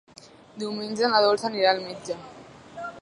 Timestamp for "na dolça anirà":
1.11-1.75